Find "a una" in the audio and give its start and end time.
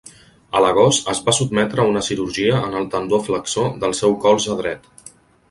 1.83-2.03